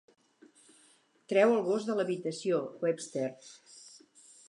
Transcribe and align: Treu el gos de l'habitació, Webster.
Treu 1.35 1.53
el 1.59 1.63
gos 1.69 1.87
de 1.91 1.99
l'habitació, 2.01 2.65
Webster. 2.87 3.31